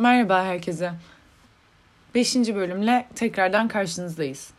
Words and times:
Merhaba 0.00 0.44
herkese. 0.44 0.92
Beşinci 2.14 2.54
bölümle 2.54 3.06
tekrardan 3.14 3.68
karşınızdayız. 3.68 4.50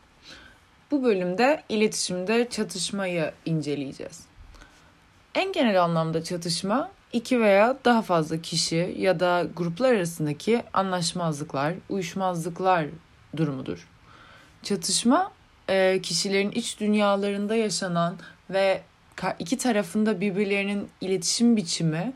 Bu 0.92 1.04
bölümde 1.04 1.64
iletişimde 1.70 2.50
çatışmayı 2.50 3.32
inceleyeceğiz. 3.46 4.20
En 5.36 5.52
genel 5.52 5.84
anlamda 5.84 6.24
çatışma 6.24 6.92
iki 7.14 7.42
veya 7.42 7.78
daha 7.86 8.02
fazla 8.02 8.42
kişi 8.42 8.96
ya 8.98 9.20
da 9.20 9.48
gruplar 9.56 9.94
arasındaki 9.94 10.64
anlaşmazlıklar, 10.74 11.74
uyuşmazlıklar 11.90 12.86
durumudur. 13.38 13.88
Çatışma 14.64 15.32
e, 15.70 16.00
kişilerin 16.04 16.52
iç 16.52 16.80
dünyalarında 16.80 17.56
yaşanan 17.56 18.16
ve 18.50 18.82
iki 19.40 19.58
tarafında 19.58 20.22
birbirlerinin 20.22 20.90
iletişim 21.02 21.58
biçimi 21.58 22.14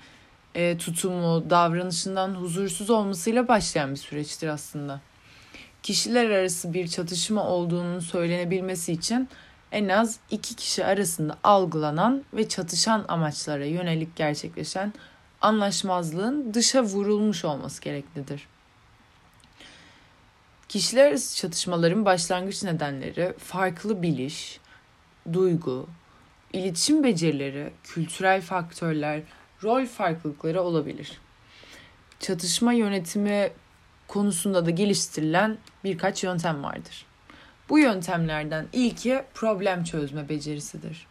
e, 0.55 0.77
tutumu, 0.77 1.49
davranışından 1.49 2.35
huzursuz 2.35 2.89
olmasıyla 2.89 3.47
başlayan 3.47 3.91
bir 3.91 3.99
süreçtir 3.99 4.47
aslında. 4.47 5.01
Kişiler 5.83 6.29
arası 6.29 6.73
bir 6.73 6.87
çatışma 6.87 7.47
olduğunun 7.47 7.99
söylenebilmesi 7.99 8.93
için 8.93 9.29
en 9.71 9.89
az 9.89 10.19
iki 10.31 10.55
kişi 10.55 10.85
arasında 10.85 11.37
algılanan 11.43 12.23
ve 12.33 12.49
çatışan 12.49 13.05
amaçlara 13.07 13.65
yönelik 13.65 14.15
gerçekleşen 14.15 14.93
anlaşmazlığın 15.41 16.53
dışa 16.53 16.83
vurulmuş 16.83 17.45
olması 17.45 17.81
gereklidir. 17.81 18.47
Kişiler 20.69 21.07
arası 21.07 21.37
çatışmaların 21.37 22.05
başlangıç 22.05 22.63
nedenleri 22.63 23.33
farklı 23.37 24.01
biliş, 24.01 24.59
duygu, 25.33 25.87
iletişim 26.53 27.03
becerileri, 27.03 27.73
kültürel 27.83 28.41
faktörler, 28.41 29.21
rol 29.63 29.85
farklılıkları 29.85 30.61
olabilir. 30.61 31.19
Çatışma 32.19 32.73
yönetimi 32.73 33.51
konusunda 34.07 34.65
da 34.65 34.69
geliştirilen 34.69 35.57
birkaç 35.83 36.23
yöntem 36.23 36.63
vardır. 36.63 37.05
Bu 37.69 37.79
yöntemlerden 37.79 38.67
ilki 38.73 39.23
problem 39.33 39.83
çözme 39.83 40.29
becerisidir. 40.29 41.07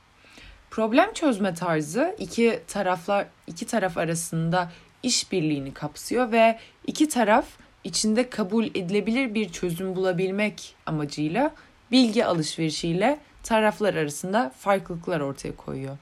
Problem 0.71 1.13
çözme 1.13 1.55
tarzı 1.55 2.17
iki 2.19 2.61
taraflar 2.69 3.27
iki 3.47 3.67
taraf 3.67 3.99
arasında 3.99 4.73
işbirliğini 5.03 5.75
kapsıyor 5.75 6.33
ve 6.33 6.59
iki 6.87 7.09
taraf 7.09 7.47
içinde 7.85 8.31
kabul 8.31 8.65
edilebilir 8.65 9.35
bir 9.35 9.49
çözüm 9.49 9.97
bulabilmek 9.97 10.75
amacıyla 10.87 11.55
bilgi 11.91 12.27
alışverişiyle 12.27 13.19
taraflar 13.43 13.95
arasında 13.95 14.53
farklılıklar 14.59 15.21
ortaya 15.21 15.57
koyuyor. 15.57 15.99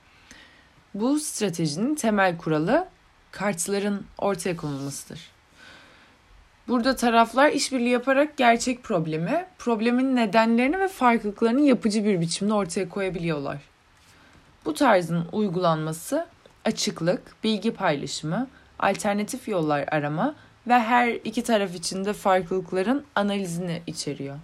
Bu 0.94 1.20
stratejinin 1.20 1.94
temel 1.94 2.38
kuralı 2.38 2.88
kartların 3.30 4.06
ortaya 4.18 4.56
konulmasıdır. 4.56 5.20
Burada 6.68 6.96
taraflar 6.96 7.50
işbirliği 7.50 7.88
yaparak 7.88 8.36
gerçek 8.36 8.82
problemi, 8.82 9.46
problemin 9.58 10.16
nedenlerini 10.16 10.78
ve 10.80 10.88
farklılıklarını 10.88 11.60
yapıcı 11.60 12.04
bir 12.04 12.20
biçimde 12.20 12.54
ortaya 12.54 12.88
koyabiliyorlar. 12.88 13.58
Bu 14.64 14.74
tarzın 14.74 15.26
uygulanması 15.32 16.26
açıklık, 16.64 17.44
bilgi 17.44 17.70
paylaşımı, 17.74 18.48
alternatif 18.78 19.48
yollar 19.48 19.84
arama 19.90 20.34
ve 20.68 20.78
her 20.78 21.08
iki 21.08 21.42
taraf 21.42 21.74
için 21.74 22.04
de 22.04 22.12
farklılıkların 22.12 23.04
analizini 23.14 23.82
içeriyor 23.86 24.36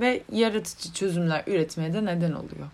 ve 0.00 0.22
yaratıcı 0.32 0.92
çözümler 0.92 1.44
üretmeye 1.46 1.92
de 1.92 2.04
neden 2.04 2.32
oluyor. 2.32 2.66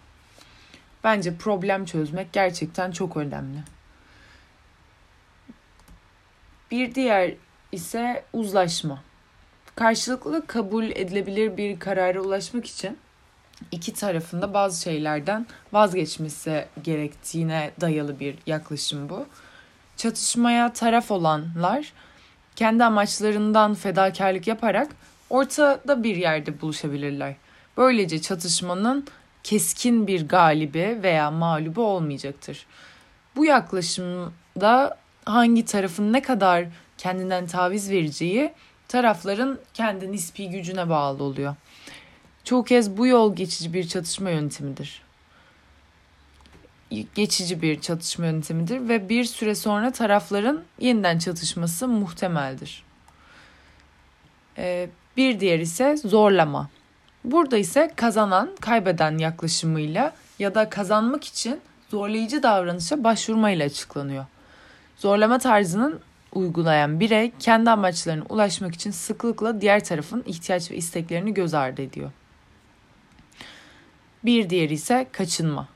Bence 1.04 1.36
problem 1.36 1.84
çözmek 1.84 2.32
gerçekten 2.32 2.90
çok 2.90 3.16
önemli. 3.16 3.58
Bir 6.70 6.94
diğer 6.94 7.34
ise 7.72 8.24
uzlaşma. 8.32 9.02
Karşılıklı 9.74 10.46
kabul 10.46 10.84
edilebilir 10.84 11.56
bir 11.56 11.78
karara 11.78 12.20
ulaşmak 12.20 12.66
için 12.66 12.98
iki 13.70 13.94
tarafında 13.94 14.54
bazı 14.54 14.82
şeylerden 14.82 15.46
vazgeçmesi 15.72 16.66
gerektiğine 16.82 17.70
dayalı 17.80 18.20
bir 18.20 18.34
yaklaşım 18.46 19.08
bu. 19.08 19.26
Çatışmaya 19.96 20.72
taraf 20.72 21.10
olanlar 21.10 21.92
kendi 22.56 22.84
amaçlarından 22.84 23.74
fedakarlık 23.74 24.46
yaparak 24.46 24.88
ortada 25.30 26.02
bir 26.02 26.16
yerde 26.16 26.60
buluşabilirler. 26.60 27.34
Böylece 27.76 28.20
çatışmanın 28.20 29.06
keskin 29.44 30.06
bir 30.06 30.28
galibi 30.28 30.98
veya 31.02 31.30
mağlubu 31.30 31.82
olmayacaktır. 31.84 32.66
Bu 33.36 33.44
yaklaşımda 33.44 34.98
hangi 35.24 35.64
tarafın 35.64 36.12
ne 36.12 36.22
kadar 36.22 36.66
kendinden 36.98 37.46
taviz 37.46 37.90
vereceği 37.90 38.52
tarafların 38.88 39.58
kendi 39.74 40.12
nispi 40.12 40.50
gücüne 40.50 40.88
bağlı 40.88 41.24
oluyor. 41.24 41.56
Çoğu 42.44 42.64
kez 42.64 42.96
bu 42.96 43.06
yol 43.06 43.36
geçici 43.36 43.72
bir 43.72 43.88
çatışma 43.88 44.30
yöntemidir. 44.30 45.02
Geçici 47.14 47.62
bir 47.62 47.80
çatışma 47.80 48.26
yöntemidir 48.26 48.88
ve 48.88 49.08
bir 49.08 49.24
süre 49.24 49.54
sonra 49.54 49.92
tarafların 49.92 50.62
yeniden 50.78 51.18
çatışması 51.18 51.88
muhtemeldir. 51.88 52.84
Ee, 54.58 54.88
bir 55.16 55.40
diğer 55.40 55.58
ise 55.58 55.96
zorlama. 55.96 56.70
Burada 57.24 57.56
ise 57.56 57.90
kazanan 57.96 58.56
kaybeden 58.60 59.18
yaklaşımıyla 59.18 60.12
ya 60.38 60.54
da 60.54 60.70
kazanmak 60.70 61.24
için 61.24 61.60
zorlayıcı 61.88 62.42
davranışa 62.42 63.04
başvurmayla 63.04 63.66
açıklanıyor. 63.66 64.26
Zorlama 64.96 65.38
tarzının 65.38 66.00
uygulayan 66.34 67.00
birey 67.00 67.32
kendi 67.38 67.70
amaçlarına 67.70 68.24
ulaşmak 68.28 68.74
için 68.74 68.90
sıklıkla 68.90 69.60
diğer 69.60 69.84
tarafın 69.84 70.22
ihtiyaç 70.26 70.70
ve 70.70 70.76
isteklerini 70.76 71.34
göz 71.34 71.54
ardı 71.54 71.82
ediyor. 71.82 72.10
Bir 74.24 74.50
diğeri 74.50 74.74
ise 74.74 75.06
kaçınma. 75.12 75.68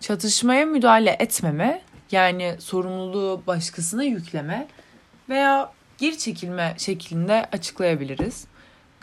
Çatışmaya 0.00 0.66
müdahale 0.66 1.16
etmeme, 1.18 1.82
yani 2.10 2.56
sorumluluğu 2.58 3.42
başkasına 3.46 4.04
yükleme 4.04 4.66
veya 5.28 5.72
geri 5.98 6.18
çekilme 6.18 6.74
şeklinde 6.78 7.48
açıklayabiliriz. 7.52 8.46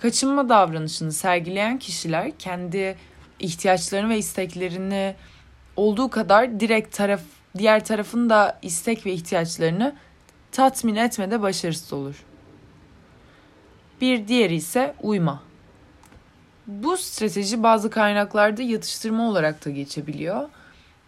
Kaçınma 0.01 0.49
davranışını 0.49 1.11
sergileyen 1.11 1.79
kişiler 1.79 2.31
kendi 2.37 2.97
ihtiyaçlarını 3.39 4.09
ve 4.09 4.17
isteklerini 4.17 5.15
olduğu 5.75 6.09
kadar 6.09 6.59
direkt 6.59 6.97
taraf 6.97 7.21
diğer 7.57 7.85
tarafın 7.85 8.29
da 8.29 8.59
istek 8.61 9.05
ve 9.05 9.13
ihtiyaçlarını 9.13 9.95
tatmin 10.51 10.95
etmede 10.95 11.41
başarısız 11.41 11.93
olur. 11.93 12.23
Bir 14.01 14.27
diğeri 14.27 14.55
ise 14.55 14.95
uyma. 15.01 15.43
Bu 16.67 16.97
strateji 16.97 17.63
bazı 17.63 17.89
kaynaklarda 17.89 18.61
yatıştırma 18.61 19.29
olarak 19.29 19.65
da 19.65 19.69
geçebiliyor. 19.69 20.49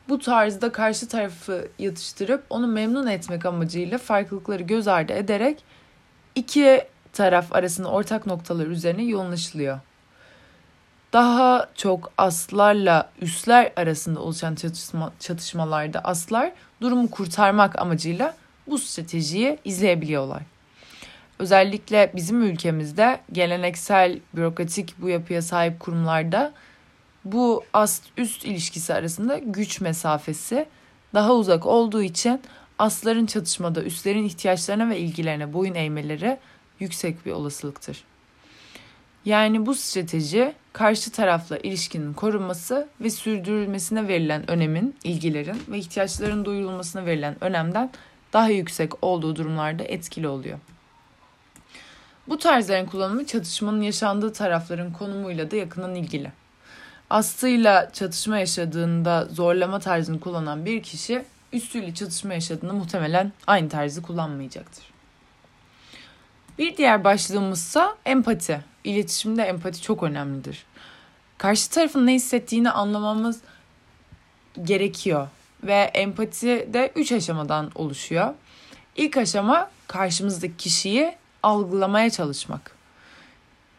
Bu 0.10 0.20
tarzda 0.20 0.72
karşı 0.72 1.08
tarafı 1.08 1.68
yatıştırıp 1.80 2.44
onu 2.50 2.68
memnun 2.68 3.08
etmek 3.08 3.46
amacıyla 3.46 3.98
farklılıkları 3.98 4.64
göz 4.64 4.88
ardı 4.88 5.14
ederek 5.14 5.64
iki 6.36 6.82
taraf 7.14 7.54
arasında 7.54 7.88
ortak 7.90 8.26
noktalar 8.26 8.68
üzerine 8.68 9.04
yoğunlaşılıyor. 9.04 9.80
Daha 11.14 11.68
çok 11.76 12.12
aslarla 12.18 13.10
üsler 13.22 13.72
arasında 13.76 14.20
oluşan 14.20 14.56
çatışma, 14.56 15.12
çatışmalarda 15.20 16.00
aslar 16.00 16.52
durumu 16.82 17.12
kurtarmak 17.12 17.80
amacıyla 17.80 18.36
bu 18.68 18.78
stratejiyi 18.78 19.58
izleyebiliyorlar. 19.66 20.42
Özellikle 21.40 22.12
bizim 22.16 22.44
ülkemizde 22.44 23.20
geleneksel 23.32 24.20
bürokratik 24.36 25.02
bu 25.02 25.10
yapıya 25.10 25.42
sahip 25.42 25.80
kurumlarda 25.80 26.54
bu 27.26 27.64
ast 27.74 28.04
üst 28.18 28.46
ilişkisi 28.46 28.94
arasında 28.94 29.38
güç 29.38 29.82
mesafesi 29.82 30.66
daha 31.14 31.34
uzak 31.34 31.66
olduğu 31.66 32.04
için 32.04 32.42
asların 32.80 33.26
çatışmada 33.26 33.84
üstlerin 33.84 34.24
ihtiyaçlarına 34.24 34.90
ve 34.90 35.00
ilgilerine 35.00 35.54
boyun 35.54 35.76
eğmeleri 35.76 36.38
yüksek 36.82 37.26
bir 37.26 37.32
olasılıktır. 37.32 38.04
Yani 39.26 39.66
bu 39.66 39.76
strateji 39.76 40.54
karşı 40.74 41.12
tarafla 41.12 41.58
ilişkinin 41.58 42.14
korunması 42.14 42.88
ve 43.02 43.10
sürdürülmesine 43.10 44.08
verilen 44.08 44.52
önemin, 44.52 44.96
ilgilerin 45.04 45.64
ve 45.68 45.78
ihtiyaçların 45.78 46.46
duyurulmasına 46.46 47.06
verilen 47.06 47.44
önemden 47.44 47.90
daha 48.34 48.50
yüksek 48.50 49.04
olduğu 49.04 49.36
durumlarda 49.36 49.84
etkili 49.84 50.28
oluyor. 50.28 50.60
Bu 52.28 52.38
tarzların 52.38 52.86
kullanımı 52.86 53.26
çatışmanın 53.26 53.82
yaşandığı 53.82 54.34
tarafların 54.34 54.94
konumuyla 54.94 55.52
da 55.52 55.56
yakından 55.56 55.96
ilgili. 55.96 56.32
Astıyla 57.10 57.92
çatışma 57.94 58.40
yaşadığında 58.40 59.26
zorlama 59.26 59.80
tarzını 59.80 60.20
kullanan 60.20 60.66
bir 60.66 60.84
kişi 60.84 61.26
üstüyle 61.54 61.94
çatışma 61.94 62.34
yaşadığında 62.34 62.74
muhtemelen 62.74 63.32
aynı 63.48 63.70
tarzı 63.70 64.02
kullanmayacaktır. 64.02 64.92
Bir 66.62 66.78
diğer 66.78 67.04
başlığımızsa 67.04 67.98
empati. 68.06 68.62
İletişimde 68.84 69.44
empati 69.44 69.82
çok 69.82 70.04
önemlidir. 70.04 70.66
Karşı 71.38 71.70
tarafın 71.70 72.08
ne 72.08 72.14
hissettiğini 72.14 72.72
anlamamız 72.72 73.42
gerekiyor 74.64 75.28
ve 75.64 75.74
empati 75.74 76.70
de 76.74 76.92
üç 76.96 77.12
aşamadan 77.12 77.72
oluşuyor. 77.76 78.34
İlk 78.96 79.18
aşama 79.18 79.72
karşımızdaki 79.88 80.58
kişiyi 80.58 81.16
algılamaya 81.44 82.10
çalışmak. 82.10 82.76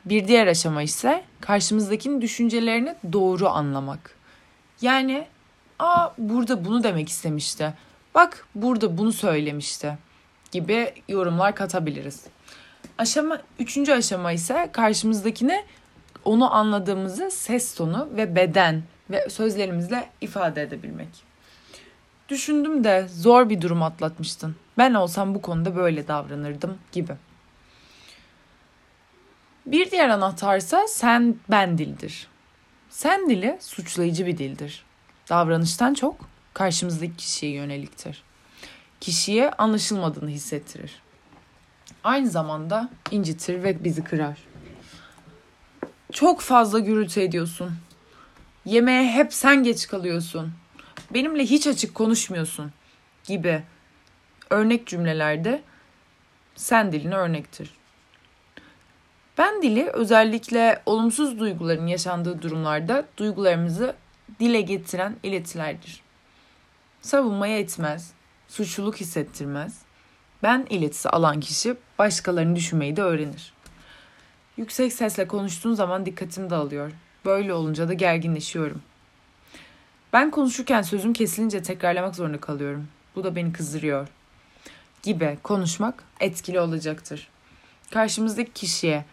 Bir 0.05 0.29
diğer 0.29 0.47
aşama 0.47 0.83
ise 0.83 1.25
karşımızdakinin 1.41 2.21
düşüncelerini 2.21 2.95
doğru 3.13 3.49
anlamak. 3.49 4.17
Yani 4.81 5.27
aa 5.79 6.09
burada 6.19 6.65
bunu 6.65 6.83
demek 6.83 7.09
istemişti. 7.09 7.75
Bak 8.15 8.47
burada 8.55 8.99
bunu 8.99 9.13
söylemişti 9.13 9.99
gibi 10.53 10.95
yorumlar 11.09 11.55
katabiliriz. 11.55 12.27
Aşama 13.03 13.39
üçüncü 13.59 13.93
aşama 13.93 14.33
ise 14.33 14.69
karşımızdakine 14.73 15.65
onu 16.25 16.55
anladığımızı 16.55 17.31
ses 17.31 17.75
tonu 17.75 18.09
ve 18.17 18.37
beden 18.37 18.83
ve 19.11 19.31
sözlerimizle 19.31 20.09
ifade 20.21 20.63
edebilmek. 20.63 21.09
Düşündüm 22.29 22.85
de 22.85 23.09
zor 23.09 23.49
bir 23.49 23.61
durum 23.61 23.83
atlatmıştın. 23.83 24.57
Ben 24.79 24.95
olsam 24.95 25.35
bu 25.35 25.43
konuda 25.43 25.77
böyle 25.77 26.09
davranırdım 26.09 26.79
gibi. 26.93 27.13
Bir 29.67 29.91
diğer 29.91 30.09
anahtarsa 30.09 30.87
sen 30.89 31.37
ben 31.51 31.79
dildir. 31.79 32.29
Sen 32.91 33.31
dili 33.31 33.59
suçlayıcı 33.61 34.27
bir 34.27 34.39
dildir. 34.39 34.85
Davranıştan 35.29 35.95
çok 35.95 36.17
karşımızdaki 36.55 37.17
kişiye 37.17 37.53
yöneliktir. 37.53 38.23
Kişiye 39.01 39.51
anlaşılmadığını 39.51 40.31
hissettirir. 40.31 41.02
Aynı 42.05 42.31
zamanda 42.31 42.91
incitir 43.11 43.63
ve 43.63 43.85
bizi 43.85 44.05
kırar. 44.05 44.39
Çok 46.13 46.41
fazla 46.41 46.79
gürültü 46.79 47.21
ediyorsun. 47.21 47.73
Yemeğe 48.65 49.13
hep 49.13 49.35
sen 49.35 49.63
geç 49.63 49.89
kalıyorsun. 49.89 50.53
Benimle 51.15 51.45
hiç 51.45 51.67
açık 51.67 51.95
konuşmuyorsun 51.95 52.73
gibi 53.25 53.63
örnek 54.51 54.87
cümlelerde 54.87 55.63
sen 56.55 56.93
dilini 56.93 57.15
örnektir. 57.17 57.71
Ben 59.39 59.63
dili 59.63 59.87
özellikle 59.87 60.83
olumsuz 60.87 61.39
duyguların 61.39 61.87
yaşandığı 61.87 62.43
durumlarda 62.43 63.07
duygularımızı 63.17 63.97
dile 64.41 64.61
getiren 64.61 65.17
iletilerdir. 65.23 66.03
Savunmaya 67.01 67.59
etmez, 67.59 68.13
suçluluk 68.49 68.97
hissettirmez. 68.97 69.82
Ben 70.43 70.67
iletisi 70.71 71.09
alan 71.09 71.41
kişi 71.41 71.77
başkalarını 71.99 72.57
düşünmeyi 72.57 72.97
de 72.97 73.03
öğrenir. 73.03 73.53
Yüksek 74.57 74.93
sesle 74.93 75.29
konuştuğun 75.29 75.75
zaman 75.75 76.07
dikkatim 76.07 76.51
dağılıyor. 76.51 76.93
Böyle 77.25 77.55
olunca 77.55 77.89
da 77.89 77.93
gerginleşiyorum. 77.93 78.83
Ben 80.13 80.31
konuşurken 80.31 80.83
sözüm 80.83 81.13
kesilince 81.13 81.63
tekrarlamak 81.63 82.17
zorunda 82.17 82.41
kalıyorum. 82.41 82.89
Bu 83.17 83.25
da 83.25 83.37
beni 83.37 83.53
kızdırıyor. 83.53 84.09
Gibi 85.03 85.39
konuşmak 85.43 86.05
etkili 86.21 86.61
olacaktır. 86.61 87.29
Karşımızdaki 87.91 88.53
kişiye 88.53 89.05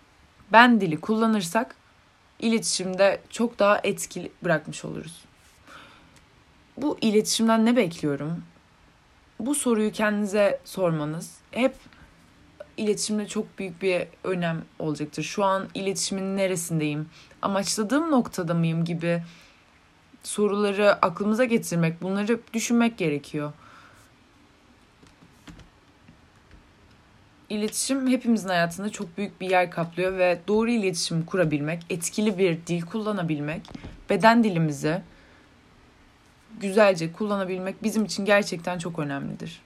ben 0.51 0.81
dili 0.81 1.01
kullanırsak 1.01 1.75
iletişimde 2.39 3.21
çok 3.29 3.59
daha 3.59 3.79
etkili 3.83 4.31
bırakmış 4.43 4.85
oluruz. 4.85 5.25
Bu 6.77 6.97
iletişimden 7.01 7.65
ne 7.65 7.75
bekliyorum? 7.75 8.43
Bu 9.39 9.55
soruyu 9.55 9.91
kendinize 9.91 10.59
sormanız 10.65 11.37
hep 11.51 11.75
iletişimde 12.77 13.27
çok 13.27 13.59
büyük 13.59 13.81
bir 13.81 14.07
önem 14.23 14.61
olacaktır. 14.79 15.23
Şu 15.23 15.43
an 15.43 15.67
iletişimin 15.73 16.37
neresindeyim? 16.37 17.09
Amaçladığım 17.41 18.11
noktada 18.11 18.53
mıyım 18.53 18.85
gibi 18.85 19.23
soruları 20.23 21.05
aklımıza 21.05 21.45
getirmek, 21.45 22.01
bunları 22.01 22.39
düşünmek 22.53 22.97
gerekiyor. 22.97 23.53
İletişim 27.49 28.07
hepimizin 28.07 28.49
hayatında 28.49 28.89
çok 28.89 29.17
büyük 29.17 29.41
bir 29.41 29.49
yer 29.49 29.71
kaplıyor 29.71 30.17
ve 30.17 30.39
doğru 30.47 30.69
iletişim 30.69 31.25
kurabilmek, 31.25 31.85
etkili 31.89 32.37
bir 32.37 32.57
dil 32.67 32.81
kullanabilmek, 32.81 33.61
beden 34.09 34.43
dilimizi 34.43 35.01
güzelce 36.59 37.13
kullanabilmek 37.13 37.83
bizim 37.83 38.05
için 38.05 38.25
gerçekten 38.25 38.77
çok 38.77 38.99
önemlidir. 38.99 39.61